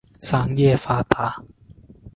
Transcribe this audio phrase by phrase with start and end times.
[0.19, 1.43] 商业发达。